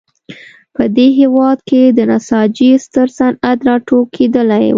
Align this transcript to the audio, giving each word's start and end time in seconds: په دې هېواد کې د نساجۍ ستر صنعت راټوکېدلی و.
په 0.75 0.83
دې 0.95 1.07
هېواد 1.19 1.59
کې 1.69 1.81
د 1.97 1.99
نساجۍ 2.11 2.71
ستر 2.85 3.07
صنعت 3.17 3.59
راټوکېدلی 3.67 4.65
و. 4.67 4.69